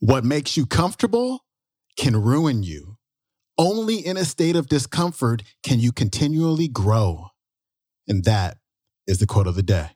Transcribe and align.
What 0.00 0.24
makes 0.24 0.56
you 0.56 0.66
comfortable 0.66 1.40
can 1.96 2.20
ruin 2.20 2.62
you. 2.62 2.96
Only 3.58 3.96
in 3.96 4.18
a 4.18 4.24
state 4.24 4.54
of 4.54 4.68
discomfort 4.68 5.42
can 5.62 5.80
you 5.80 5.90
continually 5.90 6.68
grow. 6.68 7.28
And 8.06 8.24
that 8.24 8.58
is 9.06 9.18
the 9.18 9.26
quote 9.26 9.46
of 9.46 9.54
the 9.54 9.62
day. 9.62 9.95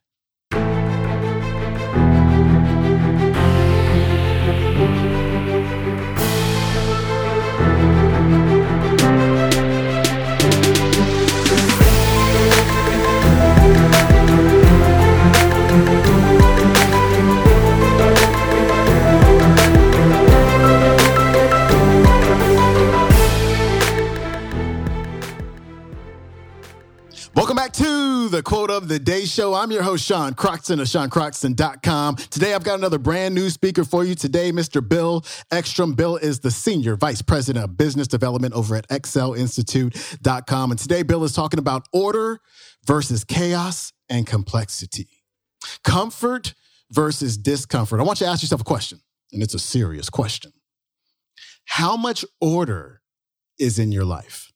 The 28.91 28.99
Day 28.99 29.25
Show. 29.25 29.55
I'm 29.55 29.71
your 29.71 29.85
host, 29.85 30.05
Sean 30.05 30.35
Croxton 30.35 30.81
of 30.81 30.89
SeanCroxton.com. 30.89 32.17
Today, 32.17 32.55
I've 32.55 32.65
got 32.65 32.77
another 32.77 32.99
brand 32.99 33.37
new 33.37 33.49
speaker 33.49 33.85
for 33.85 34.03
you 34.03 34.17
today, 34.17 34.51
Mr. 34.51 34.87
Bill 34.87 35.21
Eckstrom. 35.53 35.95
Bill 35.95 36.17
is 36.17 36.41
the 36.41 36.51
Senior 36.51 36.97
Vice 36.97 37.23
President 37.23 37.65
of 37.65 37.77
Business 37.77 38.09
Development 38.09 38.53
over 38.53 38.75
at 38.75 38.89
EcSellInstitute.com. 38.89 40.73
And 40.73 40.81
today, 40.81 41.05
Bill 41.05 41.23
is 41.23 41.33
talking 41.33 41.61
about 41.61 41.87
order 41.93 42.41
versus 42.85 43.23
chaos 43.23 43.93
and 44.09 44.27
complexity, 44.27 45.23
comfort 45.85 46.55
versus 46.91 47.37
discomfort. 47.39 48.01
I 48.01 48.03
want 48.03 48.19
you 48.19 48.27
to 48.27 48.33
ask 48.33 48.43
yourself 48.43 48.63
a 48.63 48.65
question, 48.65 49.01
and 49.31 49.41
it's 49.41 49.55
a 49.55 49.61
serious 49.61 50.11
question. 50.11 50.53
How 51.65 51.97
much 51.97 52.25
order 52.41 53.03
is 53.57 53.79
in 53.79 53.93
your 53.93 54.05
life? 54.05 54.51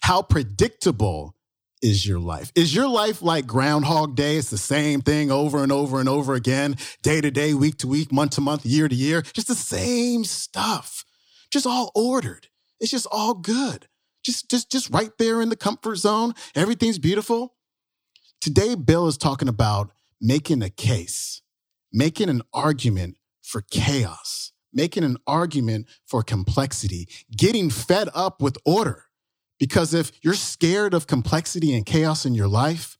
How 0.00 0.22
predictable 0.22 1.34
is 1.82 2.06
your 2.06 2.18
life? 2.18 2.52
Is 2.54 2.74
your 2.74 2.88
life 2.88 3.22
like 3.22 3.46
Groundhog 3.46 4.14
Day? 4.16 4.36
It's 4.36 4.50
the 4.50 4.58
same 4.58 5.00
thing 5.00 5.30
over 5.30 5.62
and 5.62 5.72
over 5.72 6.00
and 6.00 6.08
over 6.08 6.34
again, 6.34 6.76
day 7.02 7.20
to 7.20 7.30
day, 7.30 7.54
week 7.54 7.78
to 7.78 7.88
week, 7.88 8.12
month 8.12 8.32
to 8.32 8.40
month, 8.40 8.64
year 8.66 8.88
to 8.88 8.94
year, 8.94 9.22
just 9.22 9.48
the 9.48 9.54
same 9.54 10.24
stuff, 10.24 11.04
just 11.50 11.66
all 11.66 11.90
ordered. 11.94 12.48
It's 12.80 12.90
just 12.90 13.06
all 13.10 13.34
good. 13.34 13.88
Just, 14.24 14.50
just, 14.50 14.70
just 14.70 14.90
right 14.90 15.10
there 15.18 15.40
in 15.40 15.48
the 15.48 15.56
comfort 15.56 15.96
zone. 15.96 16.34
Everything's 16.54 16.98
beautiful. 16.98 17.54
Today, 18.40 18.74
Bill 18.74 19.06
is 19.08 19.16
talking 19.16 19.48
about 19.48 19.90
making 20.20 20.62
a 20.62 20.70
case, 20.70 21.42
making 21.92 22.28
an 22.28 22.42
argument 22.52 23.16
for 23.42 23.62
chaos, 23.62 24.52
making 24.72 25.04
an 25.04 25.16
argument 25.26 25.86
for 26.06 26.22
complexity, 26.22 27.08
getting 27.36 27.70
fed 27.70 28.08
up 28.14 28.42
with 28.42 28.58
order. 28.64 29.07
Because 29.58 29.92
if 29.92 30.12
you're 30.22 30.34
scared 30.34 30.94
of 30.94 31.06
complexity 31.06 31.74
and 31.74 31.84
chaos 31.84 32.24
in 32.24 32.34
your 32.34 32.48
life, 32.48 32.96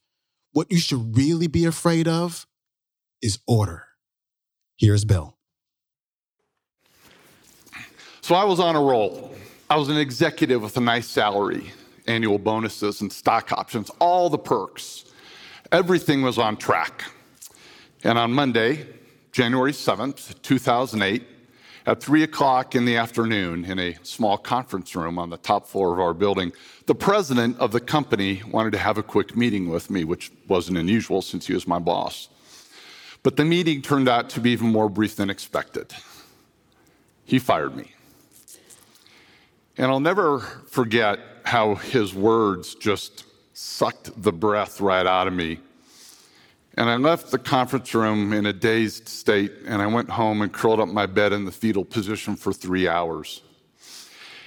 what 0.53 0.71
you 0.71 0.79
should 0.79 1.17
really 1.17 1.47
be 1.47 1.65
afraid 1.65 2.09
of 2.09 2.47
is 3.23 3.39
order. 3.47 3.85
Here's 4.77 5.05
Bill. 5.05 5.37
So 8.21 8.35
I 8.35 8.45
was 8.45 8.61
on 8.61 8.77
a 8.77 8.81
roll. 8.81 9.35
I 9.71 9.77
was 9.77 9.89
an 9.89 9.97
executive 9.97 10.63
with 10.63 10.77
a 10.77 10.81
nice 10.81 11.07
salary, 11.07 11.73
annual 12.07 12.39
bonuses 12.39 13.01
and 13.01 13.13
stock 13.13 13.53
options, 13.53 13.91
all 14.01 14.31
the 14.31 14.39
perks. 14.39 15.05
Everything 15.73 16.23
was 16.23 16.39
on 16.39 16.57
track. 16.57 17.05
And 18.05 18.19
on 18.19 18.33
Monday, 18.33 18.87
January 19.33 19.73
7th, 19.73 20.41
2008, 20.43 21.27
at 21.89 22.03
three 22.03 22.23
o'clock 22.23 22.75
in 22.75 22.85
the 22.85 22.97
afternoon, 22.97 23.65
in 23.65 23.79
a 23.79 23.97
small 24.03 24.37
conference 24.37 24.95
room 24.95 25.19
on 25.19 25.31
the 25.31 25.39
top 25.39 25.67
floor 25.67 25.95
of 25.95 25.99
our 25.99 26.13
building, 26.13 26.53
the 26.85 26.95
president 26.95 27.59
of 27.59 27.73
the 27.73 27.81
company 27.81 28.43
wanted 28.51 28.73
to 28.73 28.79
have 28.79 28.99
a 28.99 29.03
quick 29.03 29.35
meeting 29.35 29.71
with 29.71 29.89
me, 29.89 30.05
which 30.05 30.31
wasn't 30.49 30.77
unusual 30.77 31.23
since 31.23 31.47
he 31.47 31.55
was 31.55 31.67
my 31.67 31.79
boss. 31.79 32.29
But 33.23 33.37
the 33.37 33.45
meeting 33.47 33.81
turned 33.81 34.07
out 34.07 34.29
to 34.31 34.41
be 34.41 34.51
even 34.51 34.69
more 34.71 34.91
brief 34.91 35.17
than 35.17 35.31
expected. 35.31 35.95
He 37.25 37.39
fired 37.39 37.75
me. 37.75 37.93
And 39.79 39.87
I'll 39.91 39.99
never 39.99 40.41
forget 40.41 41.19
how 41.45 41.77
his 41.77 42.15
words 42.15 42.75
just 42.75 43.25
sucked 43.55 44.11
the 44.23 44.33
breath 44.33 44.83
right 44.83 45.07
out 45.07 45.27
of 45.27 45.33
me 45.33 45.59
and 46.79 46.89
I 46.89 46.95
left 46.95 47.33
the 47.33 47.39
conference 47.39 47.93
room 47.93 48.33
in 48.33 48.47
a 48.47 48.53
dazed 48.53 49.09
state, 49.09 49.53
and 49.67 49.83
I 49.83 49.87
went 49.89 50.09
home 50.09 50.43
and 50.43 50.53
curled 50.53 50.79
up 50.79 50.87
my 50.87 51.07
bed 51.07 51.33
in 51.33 51.45
the 51.45 51.51
fetal 51.51 51.85
position 51.85 52.37
for 52.37 52.53
three 52.53 52.87
hours. 52.87 53.43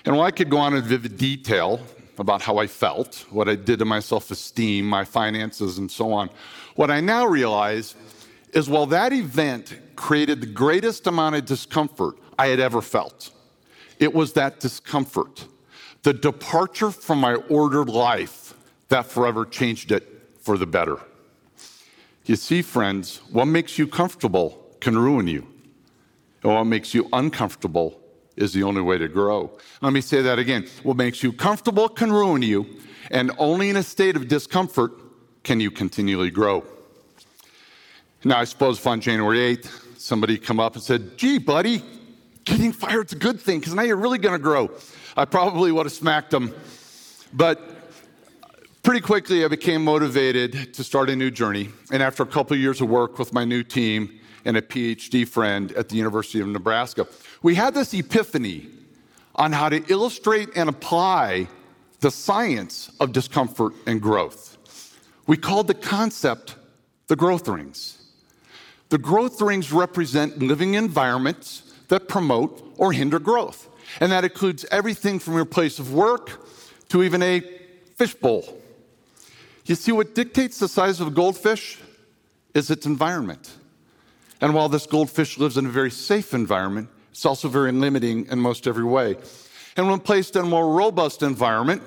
And 0.05 0.15
while 0.15 0.25
I 0.25 0.31
could 0.31 0.49
go 0.49 0.55
on 0.55 0.73
in 0.73 0.81
vivid 0.81 1.17
detail 1.17 1.81
about 2.17 2.41
how 2.41 2.57
I 2.57 2.67
felt, 2.67 3.25
what 3.31 3.49
I 3.49 3.55
did 3.55 3.79
to 3.79 3.85
my 3.85 3.99
self 3.99 4.31
esteem, 4.31 4.85
my 4.85 5.03
finances, 5.03 5.77
and 5.77 5.91
so 5.91 6.13
on, 6.13 6.29
what 6.75 6.89
I 6.89 7.01
now 7.01 7.25
realize 7.25 7.95
is 8.53 8.69
while 8.69 8.85
that 8.85 9.11
event 9.11 9.77
created 9.97 10.39
the 10.39 10.47
greatest 10.47 11.07
amount 11.07 11.35
of 11.35 11.43
discomfort 11.43 12.15
I 12.39 12.47
had 12.47 12.61
ever 12.61 12.81
felt, 12.81 13.31
it 13.99 14.13
was 14.13 14.31
that 14.33 14.61
discomfort, 14.61 15.47
the 16.03 16.13
departure 16.13 16.91
from 16.91 17.19
my 17.19 17.33
ordered 17.33 17.89
life, 17.89 18.53
that 18.87 19.05
forever 19.05 19.43
changed 19.43 19.91
it 19.91 20.07
for 20.39 20.57
the 20.57 20.65
better. 20.65 20.97
You 22.31 22.37
see, 22.37 22.61
friends, 22.61 23.19
what 23.29 23.43
makes 23.43 23.77
you 23.77 23.85
comfortable 23.85 24.57
can 24.79 24.97
ruin 24.97 25.27
you. 25.27 25.45
And 26.43 26.53
what 26.53 26.63
makes 26.63 26.93
you 26.93 27.09
uncomfortable 27.11 27.99
is 28.37 28.53
the 28.53 28.63
only 28.63 28.81
way 28.81 28.97
to 28.97 29.09
grow. 29.09 29.51
Let 29.81 29.91
me 29.91 29.99
say 29.99 30.21
that 30.21 30.39
again. 30.39 30.65
What 30.83 30.95
makes 30.95 31.23
you 31.23 31.33
comfortable 31.33 31.89
can 31.89 32.09
ruin 32.09 32.41
you, 32.41 32.67
and 33.09 33.33
only 33.37 33.69
in 33.69 33.75
a 33.75 33.83
state 33.83 34.15
of 34.15 34.29
discomfort 34.29 34.93
can 35.43 35.59
you 35.59 35.71
continually 35.71 36.29
grow. 36.31 36.63
Now, 38.23 38.39
I 38.39 38.45
suppose 38.45 38.79
if 38.79 38.87
on 38.87 39.01
January 39.01 39.57
8th, 39.57 39.99
somebody 39.99 40.37
come 40.37 40.61
up 40.61 40.75
and 40.75 40.81
said, 40.81 41.17
gee, 41.17 41.37
buddy, 41.37 41.83
getting 42.45 42.71
fired's 42.71 43.11
a 43.11 43.17
good 43.17 43.41
thing 43.41 43.59
because 43.59 43.73
now 43.73 43.81
you're 43.81 43.97
really 43.97 44.19
going 44.19 44.39
to 44.39 44.41
grow. 44.41 44.71
I 45.17 45.25
probably 45.25 45.73
would 45.73 45.85
have 45.85 45.91
smacked 45.91 46.31
them. 46.31 46.55
But 47.33 47.70
Pretty 48.83 49.01
quickly, 49.01 49.45
I 49.45 49.47
became 49.47 49.83
motivated 49.83 50.73
to 50.73 50.83
start 50.83 51.11
a 51.11 51.15
new 51.15 51.29
journey. 51.29 51.69
And 51.91 52.01
after 52.01 52.23
a 52.23 52.25
couple 52.25 52.55
of 52.55 52.59
years 52.59 52.81
of 52.81 52.89
work 52.89 53.19
with 53.19 53.31
my 53.31 53.45
new 53.45 53.61
team 53.61 54.19
and 54.43 54.57
a 54.57 54.61
PhD 54.61 55.27
friend 55.27 55.71
at 55.73 55.89
the 55.89 55.97
University 55.97 56.39
of 56.39 56.47
Nebraska, 56.47 57.05
we 57.43 57.53
had 57.53 57.75
this 57.75 57.93
epiphany 57.93 58.69
on 59.35 59.51
how 59.51 59.69
to 59.69 59.83
illustrate 59.87 60.49
and 60.55 60.67
apply 60.67 61.47
the 61.99 62.09
science 62.09 62.91
of 62.99 63.11
discomfort 63.11 63.73
and 63.85 64.01
growth. 64.01 64.57
We 65.27 65.37
called 65.37 65.67
the 65.67 65.75
concept 65.75 66.55
the 67.05 67.15
growth 67.15 67.47
rings. 67.47 67.99
The 68.89 68.97
growth 68.97 69.39
rings 69.41 69.71
represent 69.71 70.39
living 70.39 70.73
environments 70.73 71.71
that 71.89 72.07
promote 72.07 72.73
or 72.77 72.93
hinder 72.93 73.19
growth. 73.19 73.69
And 73.99 74.11
that 74.11 74.23
includes 74.23 74.65
everything 74.71 75.19
from 75.19 75.35
your 75.35 75.45
place 75.45 75.77
of 75.77 75.93
work 75.93 76.47
to 76.89 77.03
even 77.03 77.21
a 77.21 77.41
fishbowl 77.95 78.57
you 79.65 79.75
see, 79.75 79.91
what 79.91 80.15
dictates 80.15 80.59
the 80.59 80.67
size 80.67 80.99
of 80.99 81.07
a 81.07 81.11
goldfish 81.11 81.79
is 82.53 82.69
its 82.71 82.85
environment. 82.85 83.57
And 84.41 84.53
while 84.53 84.69
this 84.69 84.87
goldfish 84.87 85.37
lives 85.37 85.57
in 85.57 85.67
a 85.67 85.69
very 85.69 85.91
safe 85.91 86.33
environment, 86.33 86.89
it's 87.11 87.25
also 87.25 87.47
very 87.47 87.71
limiting 87.71 88.25
in 88.27 88.39
most 88.39 88.67
every 88.67 88.83
way. 88.83 89.17
And 89.77 89.87
when 89.89 89.99
placed 89.99 90.35
in 90.35 90.43
a 90.43 90.47
more 90.47 90.73
robust 90.73 91.21
environment, 91.21 91.83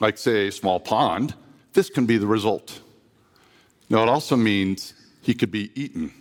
like, 0.00 0.16
say, 0.16 0.48
a 0.48 0.52
small 0.52 0.80
pond, 0.80 1.34
this 1.74 1.90
can 1.90 2.06
be 2.06 2.16
the 2.16 2.26
result. 2.26 2.80
Now, 3.90 4.02
it 4.02 4.08
also 4.08 4.36
means 4.36 4.94
he 5.22 5.34
could 5.34 5.50
be 5.50 5.70
eaten. 5.74 6.12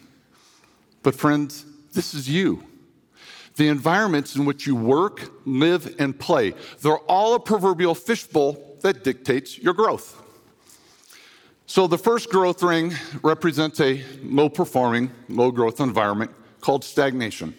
But, 1.03 1.15
friends, 1.15 1.65
this 1.93 2.13
is 2.13 2.29
you. 2.29 2.63
The 3.55 3.69
environments 3.69 4.35
in 4.35 4.45
which 4.45 4.67
you 4.67 4.75
work, 4.75 5.31
live, 5.45 5.95
and 5.99 6.19
play, 6.19 6.53
they're 6.81 6.97
all 6.97 7.33
a 7.33 7.39
proverbial 7.39 7.95
fishbowl 7.95 8.77
that 8.81 9.03
dictates 9.03 9.57
your 9.57 9.73
growth. 9.73 10.21
So 11.69 11.85
the 11.85 11.97
first 11.97 12.29
growth 12.29 12.63
ring 12.63 12.93
represents 13.23 13.81
a 13.81 14.01
low 14.23 14.47
performing, 14.47 15.11
low 15.27 15.51
growth 15.51 15.81
environment 15.81 16.31
called 16.61 16.85
stagnation. 16.85 17.53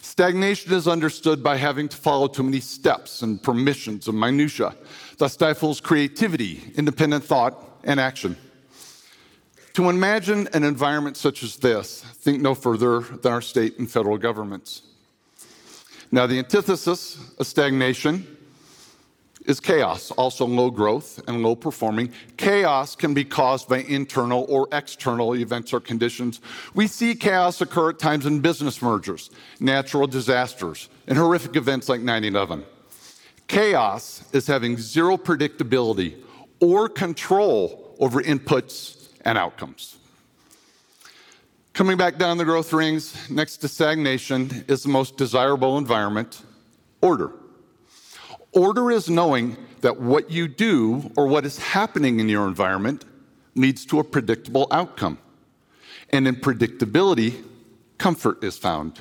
Stagnation 0.00 0.72
is 0.72 0.86
understood 0.86 1.42
by 1.42 1.56
having 1.56 1.88
to 1.88 1.96
follow 1.96 2.28
too 2.28 2.44
many 2.44 2.60
steps 2.60 3.22
and 3.22 3.42
permissions 3.42 4.06
and 4.06 4.18
minutia 4.18 4.76
that 5.18 5.30
stifles 5.30 5.80
creativity, 5.80 6.72
independent 6.76 7.24
thought, 7.24 7.80
and 7.82 7.98
action. 7.98 8.36
To 9.74 9.90
imagine 9.90 10.48
an 10.52 10.62
environment 10.62 11.16
such 11.16 11.42
as 11.42 11.56
this, 11.56 12.02
think 12.02 12.40
no 12.40 12.54
further 12.54 13.00
than 13.00 13.32
our 13.32 13.42
state 13.42 13.76
and 13.80 13.90
federal 13.90 14.18
governments. 14.18 14.82
Now, 16.12 16.28
the 16.28 16.38
antithesis 16.38 17.18
of 17.38 17.46
stagnation 17.46 18.36
is 19.46 19.58
chaos, 19.58 20.10
also 20.12 20.46
low 20.46 20.70
growth 20.70 21.20
and 21.26 21.42
low 21.42 21.56
performing. 21.56 22.12
Chaos 22.36 22.94
can 22.94 23.14
be 23.14 23.24
caused 23.24 23.68
by 23.68 23.78
internal 23.78 24.44
or 24.48 24.68
external 24.72 25.34
events 25.34 25.72
or 25.72 25.80
conditions. 25.80 26.40
We 26.74 26.86
see 26.86 27.14
chaos 27.14 27.60
occur 27.60 27.90
at 27.90 27.98
times 27.98 28.26
in 28.26 28.40
business 28.40 28.82
mergers, 28.82 29.30
natural 29.58 30.06
disasters, 30.06 30.88
and 31.06 31.16
horrific 31.16 31.56
events 31.56 31.88
like 31.88 32.00
9 32.00 32.24
11. 32.24 32.64
Chaos 33.48 34.22
is 34.32 34.46
having 34.46 34.76
zero 34.76 35.16
predictability 35.16 36.22
or 36.60 36.88
control 36.88 37.96
over 37.98 38.22
inputs 38.22 39.08
and 39.24 39.36
outcomes. 39.36 39.96
Coming 41.72 41.96
back 41.96 42.18
down 42.18 42.36
the 42.36 42.44
growth 42.44 42.72
rings, 42.72 43.30
next 43.30 43.58
to 43.58 43.68
stagnation 43.68 44.64
is 44.68 44.82
the 44.82 44.88
most 44.88 45.16
desirable 45.16 45.78
environment 45.78 46.42
order. 47.00 47.32
Order 48.52 48.90
is 48.90 49.08
knowing 49.08 49.56
that 49.80 50.00
what 50.00 50.30
you 50.30 50.48
do 50.48 51.10
or 51.16 51.26
what 51.26 51.44
is 51.44 51.58
happening 51.58 52.20
in 52.20 52.28
your 52.28 52.48
environment 52.48 53.04
leads 53.54 53.84
to 53.86 54.00
a 54.00 54.04
predictable 54.04 54.66
outcome. 54.70 55.18
And 56.10 56.26
in 56.26 56.36
predictability, 56.36 57.44
comfort 57.98 58.42
is 58.42 58.58
found. 58.58 59.00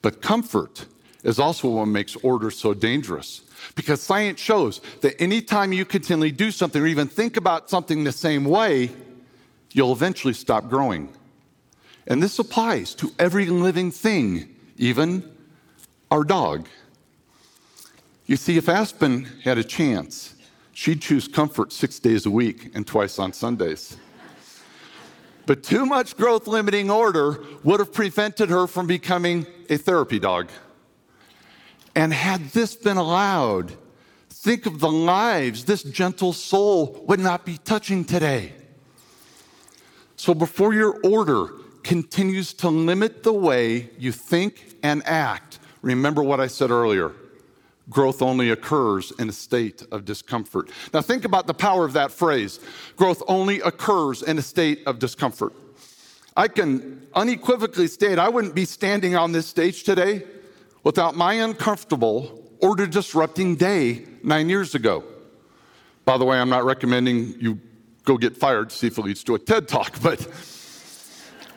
But 0.00 0.22
comfort 0.22 0.86
is 1.22 1.38
also 1.38 1.68
what 1.68 1.86
makes 1.86 2.16
order 2.16 2.50
so 2.50 2.74
dangerous. 2.74 3.42
Because 3.74 4.00
science 4.00 4.40
shows 4.40 4.80
that 5.02 5.20
anytime 5.20 5.72
you 5.72 5.84
continually 5.84 6.32
do 6.32 6.50
something 6.50 6.82
or 6.82 6.86
even 6.86 7.06
think 7.06 7.36
about 7.36 7.70
something 7.70 8.04
the 8.04 8.12
same 8.12 8.44
way, 8.44 8.90
you'll 9.72 9.92
eventually 9.92 10.34
stop 10.34 10.68
growing. 10.68 11.08
And 12.06 12.22
this 12.22 12.38
applies 12.38 12.94
to 12.96 13.12
every 13.18 13.46
living 13.46 13.90
thing, 13.90 14.54
even 14.76 15.30
our 16.10 16.24
dog. 16.24 16.68
You 18.26 18.36
see, 18.36 18.56
if 18.56 18.68
Aspen 18.68 19.24
had 19.42 19.58
a 19.58 19.64
chance, 19.64 20.36
she'd 20.72 21.02
choose 21.02 21.26
comfort 21.26 21.72
six 21.72 21.98
days 21.98 22.24
a 22.24 22.30
week 22.30 22.70
and 22.74 22.86
twice 22.86 23.18
on 23.18 23.32
Sundays. 23.32 23.96
But 25.44 25.64
too 25.64 25.84
much 25.84 26.16
growth 26.16 26.46
limiting 26.46 26.88
order 26.88 27.42
would 27.64 27.80
have 27.80 27.92
prevented 27.92 28.48
her 28.48 28.68
from 28.68 28.86
becoming 28.86 29.44
a 29.68 29.76
therapy 29.76 30.20
dog. 30.20 30.50
And 31.96 32.12
had 32.12 32.50
this 32.50 32.76
been 32.76 32.96
allowed, 32.96 33.76
think 34.30 34.66
of 34.66 34.78
the 34.78 34.90
lives 34.90 35.64
this 35.64 35.82
gentle 35.82 36.32
soul 36.32 37.04
would 37.08 37.20
not 37.20 37.44
be 37.44 37.58
touching 37.58 38.04
today. 38.04 38.52
So 40.14 40.32
before 40.32 40.72
your 40.72 41.00
order 41.02 41.48
continues 41.82 42.54
to 42.54 42.68
limit 42.68 43.24
the 43.24 43.32
way 43.32 43.90
you 43.98 44.12
think 44.12 44.76
and 44.84 45.04
act, 45.04 45.58
remember 45.82 46.22
what 46.22 46.38
I 46.38 46.46
said 46.46 46.70
earlier 46.70 47.12
growth 47.92 48.22
only 48.22 48.50
occurs 48.50 49.12
in 49.18 49.28
a 49.28 49.32
state 49.32 49.82
of 49.92 50.04
discomfort. 50.04 50.70
Now, 50.92 51.02
think 51.02 51.24
about 51.24 51.46
the 51.46 51.54
power 51.54 51.84
of 51.84 51.92
that 51.92 52.10
phrase 52.10 52.58
growth 52.96 53.22
only 53.28 53.60
occurs 53.60 54.22
in 54.22 54.38
a 54.38 54.42
state 54.42 54.80
of 54.86 54.98
discomfort. 54.98 55.52
I 56.36 56.48
can 56.48 57.06
unequivocally 57.14 57.88
state 57.88 58.18
I 58.18 58.28
wouldn't 58.28 58.54
be 58.54 58.64
standing 58.64 59.16
on 59.16 59.32
this 59.32 59.46
stage 59.46 59.84
today 59.84 60.24
without 60.82 61.14
my 61.14 61.34
uncomfortable, 61.34 62.50
order 62.60 62.86
disrupting 62.86 63.56
day 63.56 64.06
nine 64.22 64.48
years 64.48 64.74
ago. 64.74 65.04
By 66.04 66.16
the 66.18 66.24
way, 66.24 66.38
I'm 66.38 66.48
not 66.48 66.64
recommending 66.64 67.34
you 67.38 67.60
go 68.04 68.16
get 68.16 68.36
fired 68.36 68.70
to 68.70 68.76
see 68.76 68.86
if 68.88 68.98
it 68.98 69.02
leads 69.02 69.22
to 69.24 69.34
a 69.34 69.38
TED 69.38 69.68
talk, 69.68 70.00
but 70.02 70.20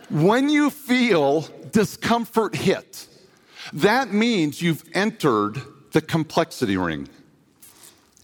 when 0.09 0.49
you 0.49 0.69
feel 0.69 1.47
discomfort 1.71 2.55
hit, 2.55 3.07
that 3.73 4.13
means 4.13 4.61
you've 4.61 4.83
entered 4.93 5.59
the 5.95 6.01
complexity 6.01 6.75
ring. 6.75 7.07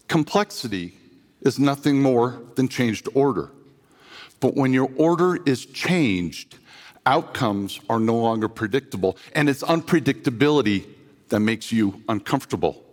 Complexity 0.06 0.92
is 1.40 1.58
nothing 1.58 2.02
more 2.02 2.38
than 2.54 2.68
changed 2.68 3.08
order. 3.14 3.50
But 4.40 4.54
when 4.54 4.74
your 4.74 4.90
order 4.96 5.42
is 5.46 5.64
changed, 5.64 6.58
outcomes 7.06 7.80
are 7.88 7.98
no 7.98 8.18
longer 8.18 8.46
predictable, 8.46 9.16
and 9.34 9.48
it's 9.48 9.62
unpredictability 9.62 10.86
that 11.30 11.40
makes 11.40 11.72
you 11.72 12.02
uncomfortable. 12.10 12.84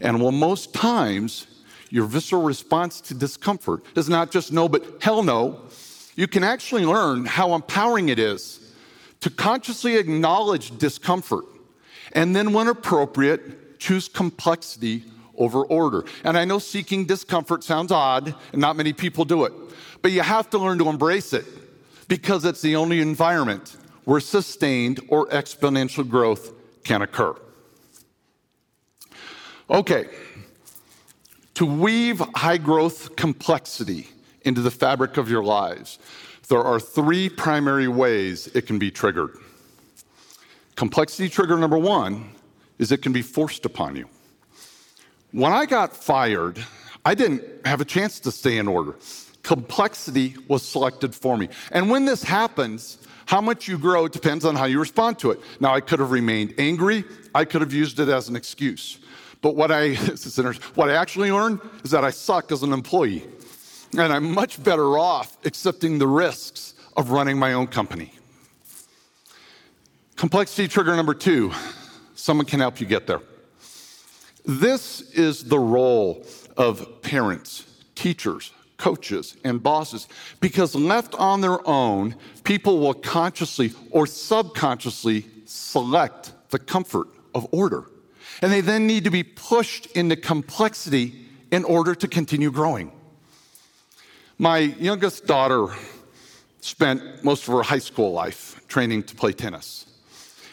And 0.00 0.20
well, 0.20 0.32
most 0.32 0.74
times, 0.74 1.46
your 1.90 2.06
visceral 2.06 2.42
response 2.42 3.00
to 3.02 3.14
discomfort 3.14 3.84
is 3.94 4.08
not 4.08 4.32
just 4.32 4.52
no, 4.52 4.68
but 4.68 5.00
hell 5.00 5.22
no. 5.22 5.60
You 6.16 6.26
can 6.26 6.42
actually 6.42 6.84
learn 6.84 7.26
how 7.26 7.54
empowering 7.54 8.08
it 8.08 8.18
is 8.18 8.74
to 9.20 9.30
consciously 9.30 9.94
acknowledge 9.94 10.76
discomfort 10.78 11.44
and 12.12 12.34
then, 12.34 12.52
when 12.52 12.68
appropriate, 12.68 13.65
choose 13.86 14.08
complexity 14.08 15.04
over 15.36 15.62
order. 15.62 16.04
And 16.24 16.36
I 16.36 16.44
know 16.44 16.58
seeking 16.58 17.04
discomfort 17.04 17.62
sounds 17.62 17.92
odd, 17.92 18.34
and 18.52 18.60
not 18.60 18.74
many 18.74 18.92
people 18.92 19.24
do 19.24 19.44
it, 19.44 19.52
but 20.02 20.10
you 20.10 20.22
have 20.22 20.50
to 20.50 20.58
learn 20.58 20.78
to 20.78 20.88
embrace 20.88 21.32
it 21.32 21.44
because 22.08 22.44
it's 22.44 22.62
the 22.62 22.74
only 22.74 23.00
environment 23.00 23.76
where 24.04 24.18
sustained 24.18 25.00
or 25.08 25.28
exponential 25.28 26.08
growth 26.08 26.52
can 26.82 27.02
occur. 27.02 27.36
Okay, 29.70 30.08
to 31.54 31.64
weave 31.64 32.18
high 32.34 32.56
growth 32.58 33.14
complexity 33.14 34.08
into 34.42 34.62
the 34.62 34.70
fabric 34.70 35.16
of 35.16 35.30
your 35.30 35.44
lives, 35.44 35.98
there 36.48 36.62
are 36.62 36.80
three 36.80 37.28
primary 37.28 37.88
ways 37.88 38.48
it 38.48 38.66
can 38.66 38.78
be 38.80 38.90
triggered. 38.90 39.36
Complexity 40.74 41.28
trigger 41.28 41.56
number 41.56 41.78
one 41.78 42.30
is 42.78 42.92
it 42.92 43.02
can 43.02 43.12
be 43.12 43.22
forced 43.22 43.64
upon 43.64 43.96
you. 43.96 44.08
When 45.32 45.52
I 45.52 45.66
got 45.66 45.94
fired, 45.94 46.64
I 47.04 47.14
didn't 47.14 47.42
have 47.66 47.80
a 47.80 47.84
chance 47.84 48.20
to 48.20 48.32
stay 48.32 48.58
in 48.58 48.68
order. 48.68 48.96
Complexity 49.42 50.36
was 50.48 50.62
selected 50.62 51.14
for 51.14 51.36
me. 51.36 51.48
And 51.70 51.90
when 51.90 52.04
this 52.04 52.22
happens, 52.22 52.98
how 53.26 53.40
much 53.40 53.68
you 53.68 53.78
grow 53.78 54.08
depends 54.08 54.44
on 54.44 54.54
how 54.56 54.64
you 54.64 54.80
respond 54.80 55.18
to 55.20 55.30
it. 55.30 55.40
Now, 55.60 55.74
I 55.74 55.80
could 55.80 56.00
have 56.00 56.10
remained 56.10 56.54
angry, 56.58 57.04
I 57.34 57.44
could 57.44 57.60
have 57.60 57.72
used 57.72 58.00
it 58.00 58.08
as 58.08 58.28
an 58.28 58.36
excuse. 58.36 58.98
But 59.42 59.54
what 59.54 59.70
I, 59.70 59.94
what 60.74 60.90
I 60.90 60.94
actually 60.94 61.30
learned 61.30 61.60
is 61.84 61.90
that 61.90 62.04
I 62.04 62.10
suck 62.10 62.50
as 62.50 62.62
an 62.62 62.72
employee. 62.72 63.24
And 63.92 64.12
I'm 64.12 64.32
much 64.32 64.62
better 64.62 64.98
off 64.98 65.36
accepting 65.44 65.98
the 65.98 66.06
risks 66.06 66.74
of 66.96 67.10
running 67.10 67.38
my 67.38 67.52
own 67.52 67.66
company. 67.66 68.12
Complexity 70.16 70.66
trigger 70.66 70.96
number 70.96 71.14
two 71.14 71.52
Someone 72.16 72.46
can 72.46 72.60
help 72.60 72.80
you 72.80 72.86
get 72.86 73.06
there. 73.06 73.20
This 74.44 75.02
is 75.12 75.44
the 75.44 75.58
role 75.58 76.24
of 76.56 77.02
parents, 77.02 77.64
teachers, 77.94 78.52
coaches, 78.78 79.36
and 79.44 79.62
bosses 79.62 80.08
because 80.40 80.74
left 80.74 81.14
on 81.14 81.40
their 81.40 81.66
own, 81.68 82.16
people 82.42 82.80
will 82.80 82.94
consciously 82.94 83.72
or 83.90 84.06
subconsciously 84.06 85.26
select 85.44 86.32
the 86.50 86.58
comfort 86.58 87.08
of 87.34 87.46
order. 87.52 87.84
And 88.42 88.52
they 88.52 88.60
then 88.60 88.86
need 88.86 89.04
to 89.04 89.10
be 89.10 89.22
pushed 89.22 89.86
into 89.92 90.16
complexity 90.16 91.26
in 91.50 91.64
order 91.64 91.94
to 91.94 92.08
continue 92.08 92.50
growing. 92.50 92.92
My 94.38 94.58
youngest 94.58 95.26
daughter 95.26 95.68
spent 96.60 97.24
most 97.24 97.46
of 97.46 97.54
her 97.54 97.62
high 97.62 97.78
school 97.78 98.12
life 98.12 98.60
training 98.68 99.04
to 99.04 99.14
play 99.14 99.32
tennis. 99.32 99.86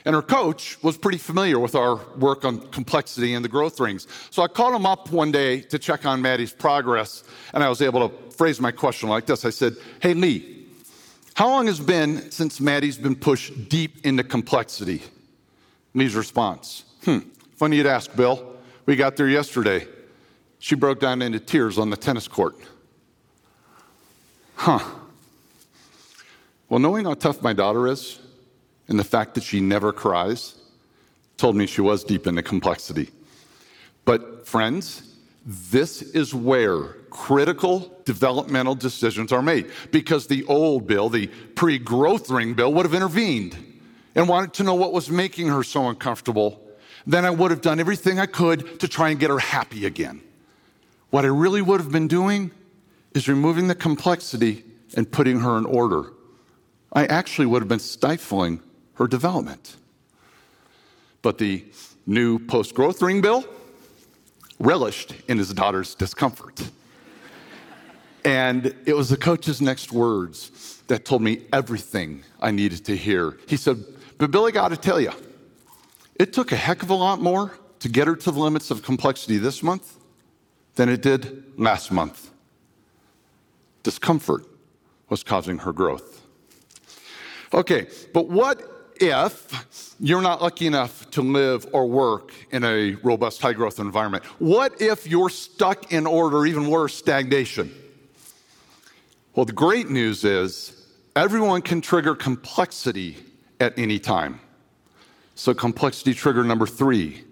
And 0.05 0.15
her 0.15 0.22
coach 0.22 0.81
was 0.83 0.98
pretty 0.98 1.17
familiar 1.17 1.60
with 1.60 1.75
our 1.75 1.95
work 2.17 2.43
on 2.43 2.60
complexity 2.72 3.33
and 3.33 3.43
the 3.43 3.50
growth 3.50 3.79
rings. 3.79 4.07
So 4.31 4.43
I 4.43 4.48
called 4.48 4.75
him 4.75 4.86
up 4.86 5.12
one 5.12 5.31
day 5.31 5.62
to 5.62 5.79
check 5.79 6.05
on 6.05 6.22
Maddie's 6.22 6.51
progress, 6.51 7.24
and 7.53 7.63
I 7.63 7.69
was 7.69 7.81
able 7.81 8.10
to 8.10 8.31
phrase 8.31 8.60
my 8.60 8.72
question 8.72 9.07
like 9.10 9.25
this 9.25 9.45
I 9.45 9.50
said, 9.50 9.75
Hey, 10.01 10.13
Lee, 10.13 10.67
how 11.36 11.48
long 11.48 11.67
has 11.67 11.79
it 11.79 11.88
been 11.88 12.31
since 12.31 12.60
Maddie's 12.60 12.98
been 12.98 13.15
pushed 13.15 13.69
deep 13.69 14.05
into 14.05 14.24
complexity? 14.24 15.01
Lee's 15.93 16.15
response, 16.15 16.83
Hmm, 17.05 17.19
funny 17.55 17.77
you'd 17.77 17.86
ask, 17.86 18.15
Bill. 18.15 18.55
We 18.86 18.95
got 18.95 19.15
there 19.15 19.29
yesterday. 19.29 19.88
She 20.60 20.75
broke 20.75 21.00
down 21.00 21.22
into 21.22 21.39
tears 21.39 21.77
on 21.77 21.89
the 21.89 21.98
tennis 21.98 22.27
court. 22.27 22.55
Huh. 24.55 24.79
Well, 26.69 26.79
knowing 26.79 27.05
how 27.05 27.13
tough 27.13 27.41
my 27.41 27.53
daughter 27.53 27.88
is, 27.88 28.19
and 28.88 29.00
the 29.00 29.04
fact 29.04 29.36
that 29.36 29.44
she 29.44 29.60
never 29.60 29.92
cries 29.94 30.56
told 31.38 31.56
me 31.56 31.66
she 31.66 31.82
was 31.82 32.04
deep 32.04 32.28
into 32.28 32.44
complexity. 32.44 33.10
But, 34.06 34.46
friends, 34.46 35.16
this 35.46 36.02
is 36.02 36.34
where 36.34 36.96
critical 37.10 37.96
developmental 38.06 38.75
decisions 38.75 39.32
are 39.32 39.42
made 39.42 39.70
because 39.92 40.28
the 40.28 40.44
old 40.46 40.88
bill, 40.88 41.10
the 41.10 41.28
pre 41.56 41.78
growth 41.78 42.30
ring 42.30 42.54
bill, 42.54 42.74
would 42.74 42.86
have 42.86 42.94
intervened 42.94 43.58
and 44.16 44.28
wanted 44.28 44.54
to 44.54 44.63
know 44.63 44.75
what 44.75 44.94
was 44.94 45.10
making 45.10 45.48
her 45.48 45.63
so 45.63 45.90
uncomfortable. 45.90 46.60
Then 47.06 47.25
I 47.25 47.30
would 47.30 47.52
have 47.52 47.62
done 47.62 47.80
everything 47.80 48.20
I 48.20 48.25
could 48.25 48.80
to 48.80 48.88
try 48.88 49.10
and 49.10 49.20
get 49.20 49.30
her 49.30 49.40
happy 49.40 49.86
again. 49.86 50.22
What 51.10 51.25
I 51.25 51.30
really 51.30 51.62
would 51.62 51.80
have 51.80 51.92
been 51.92 52.08
doing 52.08 52.52
is 53.13 53.28
removing 53.28 53.68
the 53.68 53.75
complexity 53.75 54.63
and 54.96 55.12
putting 55.12 55.42
her 55.42 55.58
in 55.58 55.66
order. 55.66 56.13
I 56.92 57.06
actually 57.06 57.48
would 57.48 57.62
have 57.62 57.70
been 57.70 57.80
stifling 57.80 58.62
her 58.96 59.08
development. 59.08 59.76
But 61.22 61.38
the 61.38 61.66
new 62.06 62.40
post 62.40 62.74
growth 62.76 63.02
ring 63.02 63.22
bill, 63.22 63.46
relished 64.60 65.16
in 65.28 65.38
his 65.38 65.54
daughter's 65.54 65.96
discomfort. 65.96 66.70
And 68.26 68.74
it 68.86 68.96
was 68.96 69.10
the 69.10 69.18
coach's 69.18 69.62
next 69.62 69.92
words 69.92 70.82
that 70.88 71.06
told 71.06 71.22
me 71.22 71.42
everything 71.52 72.24
I 72.42 72.52
needed 72.52 72.86
to 72.86 72.96
hear. 72.96 73.38
He 73.48 73.58
said, 73.58 73.84
But 74.18 74.32
Billy, 74.32 74.52
got 74.52 74.70
to 74.70 74.78
tell 74.78 75.00
you, 75.00 75.12
it 76.16 76.32
took 76.32 76.52
a 76.52 76.56
heck 76.56 76.84
of 76.84 76.90
a 76.90 76.94
lot 76.94 77.22
more 77.22 77.58
to 77.80 77.90
get 77.90 78.08
her 78.08 78.16
to 78.16 78.32
the 78.32 78.40
limits 78.40 78.72
of 78.72 78.84
complexity 78.84 79.38
this 79.38 79.62
month 79.62 79.98
than 80.76 80.88
it 80.88 81.02
did 81.02 81.60
last 81.60 81.92
month. 81.92 82.32
Discomfort 83.84 84.46
was 85.10 85.24
causing 85.24 85.58
her 85.60 85.74
growth. 85.74 86.22
Okay, 87.54 87.88
but 88.14 88.30
what 88.30 88.73
if 89.10 89.95
you're 90.00 90.22
not 90.22 90.41
lucky 90.41 90.67
enough 90.67 91.10
to 91.12 91.22
live 91.22 91.67
or 91.74 91.88
work 91.88 92.33
in 92.51 92.63
a 92.63 92.93
robust 93.03 93.41
high 93.41 93.53
growth 93.53 93.79
environment? 93.79 94.24
What 94.39 94.81
if 94.81 95.07
you're 95.07 95.29
stuck 95.29 95.91
in 95.91 96.05
order, 96.05 96.45
even 96.45 96.69
worse, 96.69 96.95
stagnation? 96.95 97.74
Well, 99.36 99.45
the 99.45 99.53
great 99.53 99.89
news 99.89 100.24
is 100.24 100.88
everyone 101.15 101.62
can 101.62 101.81
trigger 101.81 102.15
complexity 102.15 103.17
at 103.60 103.77
any 103.77 104.00
time. 104.00 104.39
So, 105.36 105.53
complexity 105.53 106.13
trigger 106.13 106.43
number 106.43 106.67
three 106.67 107.24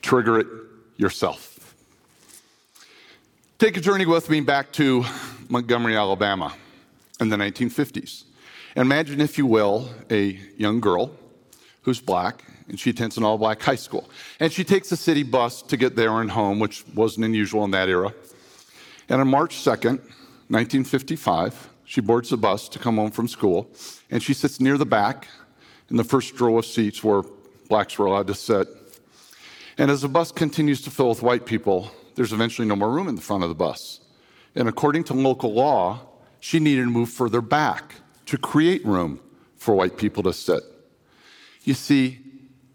trigger 0.00 0.40
it 0.40 0.46
yourself. 0.96 1.74
Take 3.58 3.76
a 3.76 3.80
journey 3.80 4.06
with 4.06 4.28
me 4.28 4.40
back 4.40 4.72
to 4.72 5.04
Montgomery, 5.48 5.96
Alabama 5.96 6.54
in 7.20 7.28
the 7.28 7.36
1950s. 7.36 8.24
Imagine, 8.76 9.20
if 9.20 9.36
you 9.36 9.44
will, 9.44 9.90
a 10.10 10.38
young 10.56 10.80
girl 10.80 11.14
who's 11.82 12.00
black 12.00 12.44
and 12.68 12.80
she 12.80 12.90
attends 12.90 13.18
an 13.18 13.24
all 13.24 13.36
black 13.36 13.60
high 13.70 13.76
school. 13.76 14.08
And 14.40 14.52
she 14.52 14.64
takes 14.64 14.90
a 14.92 14.96
city 14.96 15.22
bus 15.22 15.62
to 15.62 15.76
get 15.76 15.94
there 15.94 16.20
and 16.20 16.30
home, 16.30 16.58
which 16.58 16.84
wasn't 16.94 17.26
unusual 17.26 17.64
in 17.64 17.70
that 17.72 17.88
era. 17.88 18.14
And 19.08 19.20
on 19.20 19.28
March 19.28 19.56
2nd, 19.56 19.98
1955, 20.48 21.70
she 21.84 22.00
boards 22.00 22.30
the 22.30 22.36
bus 22.38 22.68
to 22.70 22.78
come 22.78 22.96
home 22.96 23.10
from 23.10 23.28
school 23.28 23.68
and 24.10 24.22
she 24.22 24.32
sits 24.32 24.60
near 24.60 24.78
the 24.78 24.86
back 24.86 25.28
in 25.90 25.96
the 25.96 26.04
first 26.04 26.40
row 26.40 26.56
of 26.56 26.64
seats 26.64 27.04
where 27.04 27.22
blacks 27.68 27.98
were 27.98 28.06
allowed 28.06 28.28
to 28.28 28.34
sit. 28.34 28.68
And 29.76 29.90
as 29.90 30.02
the 30.02 30.08
bus 30.08 30.32
continues 30.32 30.80
to 30.82 30.90
fill 30.90 31.10
with 31.10 31.22
white 31.22 31.44
people, 31.44 31.90
there's 32.14 32.32
eventually 32.32 32.66
no 32.66 32.76
more 32.76 32.90
room 32.90 33.08
in 33.08 33.16
the 33.16 33.22
front 33.22 33.42
of 33.42 33.50
the 33.50 33.54
bus. 33.54 34.00
And 34.54 34.68
according 34.68 35.04
to 35.04 35.14
local 35.14 35.52
law, 35.52 36.00
she 36.40 36.58
needed 36.58 36.84
to 36.84 36.90
move 36.90 37.10
further 37.10 37.40
back 37.40 37.96
to 38.26 38.38
create 38.38 38.84
room 38.84 39.20
for 39.56 39.74
white 39.74 39.96
people 39.96 40.22
to 40.24 40.32
sit. 40.32 40.62
You 41.62 41.74
see, 41.74 42.18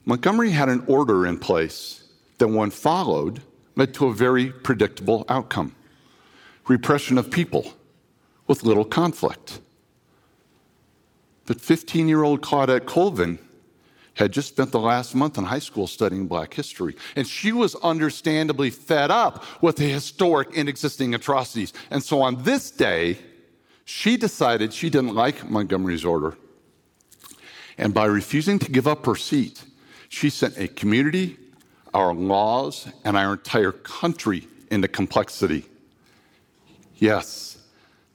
Montgomery 0.06 0.52
had 0.52 0.70
an 0.70 0.84
order 0.88 1.26
in 1.26 1.38
place 1.38 2.04
that, 2.38 2.48
when 2.48 2.70
followed, 2.70 3.42
led 3.76 3.94
to 3.96 4.08
a 4.08 4.14
very 4.14 4.52
predictable 4.52 5.26
outcome 5.28 5.76
repression 6.68 7.18
of 7.18 7.32
people 7.32 7.74
with 8.48 8.64
little 8.64 8.86
conflict. 8.86 9.60
But 11.46 11.62
15 11.62 12.08
year 12.08 12.24
old 12.24 12.42
Claudette 12.42 12.86
Colvin 12.86 13.40
had 14.16 14.32
just 14.32 14.50
spent 14.50 14.72
the 14.72 14.80
last 14.80 15.14
month 15.14 15.38
in 15.38 15.46
high 15.46 15.60
school 15.60 15.88
studying 15.88 16.28
black 16.28 16.54
history. 16.54 16.96
And 17.16 17.28
she 17.28 17.52
was 17.52 17.76
understandably 17.76 18.70
fed 18.70 19.12
up 19.12 19.44
with 19.62 19.76
the 19.76 19.86
historic 19.86 20.58
and 20.58 20.68
existing 20.68 21.14
atrocities. 21.14 21.72
And 21.92 22.04
so 22.04 22.22
on 22.22 22.44
this 22.44 22.72
day, 22.72 23.20
she 23.90 24.18
decided 24.18 24.74
she 24.74 24.90
didn't 24.90 25.16
like 25.16 25.50
Montgomery's 25.50 26.04
order. 26.04 26.38
And 27.78 27.94
by 27.94 28.04
refusing 28.04 28.60
to 28.60 28.70
give 28.70 28.86
up 28.86 29.06
her 29.06 29.16
seat, 29.16 29.64
she 30.10 30.30
sent 30.30 30.58
a 30.58 30.68
community, 30.68 31.38
our 31.94 32.14
laws, 32.14 32.90
and 33.06 33.16
our 33.16 33.32
entire 33.32 33.72
country 33.72 34.46
into 34.70 34.90
complexity. 34.90 35.64
Yes, 36.96 37.60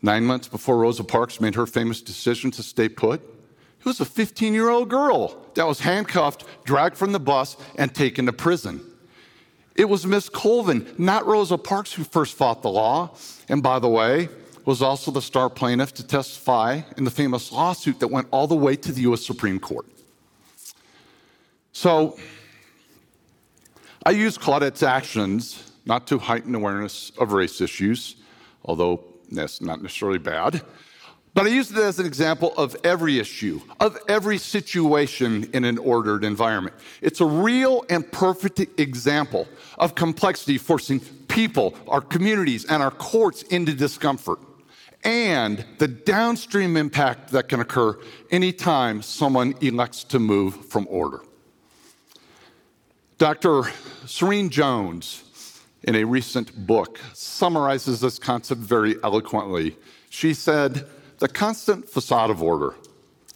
nine 0.03 0.27
months 0.27 0.47
before 0.47 0.77
Rosa 0.77 1.05
Parks 1.05 1.41
made 1.41 1.55
her 1.55 1.67
famous 1.67 2.03
decision 2.03 2.51
to 2.51 2.63
stay 2.63 2.91
put, 2.91 3.23
it 3.23 3.87
was 3.87 3.99
a 3.99 4.05
15 4.05 4.53
year 4.53 4.69
old 4.69 4.91
girl 4.91 5.43
that 5.55 5.67
was 5.67 5.81
handcuffed, 5.81 6.45
dragged 6.65 6.99
from 6.99 7.13
the 7.13 7.21
bus, 7.21 7.57
and 7.77 7.95
taken 7.95 8.27
to 8.27 8.33
prison. 8.35 8.83
It 9.75 9.89
was 9.89 10.05
Miss 10.05 10.29
Colvin, 10.29 10.87
not 10.99 11.27
Rosa 11.27 11.57
Parks, 11.57 11.95
who 11.95 12.05
first 12.05 12.37
fought 12.37 12.61
the 12.61 12.69
law. 12.69 13.17
And 13.49 13.63
by 13.63 13.79
the 13.79 13.89
way, 13.89 14.29
was 14.65 14.83
also 14.83 15.11
the 15.11 15.23
star 15.23 15.51
plaintiff 15.51 15.93
to 15.95 16.07
testify 16.07 16.81
in 16.97 17.05
the 17.05 17.11
famous 17.11 17.53
lawsuit 17.53 18.01
that 18.01 18.09
went 18.09 18.29
all 18.31 18.47
the 18.47 18.55
way 18.55 18.77
to 18.77 18.93
the 18.93 19.03
US 19.03 19.25
Supreme 19.25 19.59
Court. 19.59 19.87
So, 21.73 22.19
I 24.05 24.11
use 24.11 24.37
Claudette's 24.37 24.83
actions 24.83 25.73
not 25.87 26.07
to 26.09 26.19
heighten 26.19 26.55
awareness 26.55 27.11
of 27.19 27.33
race 27.33 27.61
issues, 27.61 28.17
although 28.65 29.03
that's 29.31 29.61
not 29.61 29.83
necessarily 29.83 30.19
bad, 30.19 30.63
but 31.35 31.47
I 31.47 31.49
use 31.49 31.71
it 31.71 31.79
as 31.79 31.99
an 31.99 32.07
example 32.07 32.53
of 32.57 32.77
every 32.85 33.19
issue, 33.19 33.61
of 33.81 33.97
every 34.07 34.37
situation 34.39 35.49
in 35.55 35.65
an 35.65 35.79
ordered 35.79 36.25
environment. 36.25 36.77
It's 37.01 37.21
a 37.21 37.27
real 37.27 37.85
and 37.89 38.11
perfect 38.13 38.61
example 38.79 39.49
of 39.79 39.95
complexity 39.95 40.59
forcing 40.59 41.01
people, 41.29 41.75
our 41.89 42.03
communities, 42.03 42.67
and 42.67 42.83
our 42.83 42.91
courts 42.91 43.43
into 43.45 43.73
discomfort 43.73 44.39
and 45.05 45.65
the 45.79 45.89
downstream 45.89 46.77
impact 46.77 47.31
that 47.31 47.49
can 47.49 47.61
occur 47.61 47.99
anytime 48.31 49.03
someone 49.03 49.55
elects 49.61 50.05
to 50.05 50.19
move 50.19 50.67
from 50.67 50.87
order. 50.89 51.21
Dr. 53.19 53.65
Serene 54.07 54.51
Jones, 54.51 55.61
in 55.85 55.95
a 55.95 56.05
recent 56.05 56.67
book, 56.67 57.01
summarizes 57.13 58.01
this 58.01 58.19
concept 58.19 58.61
very 58.61 58.97
eloquently. 59.03 59.77
She 60.11 60.35
said, 60.35 60.87
The 61.19 61.29
constant 61.29 61.89
facade 61.89 62.31
of 62.31 62.43
order 62.43 62.75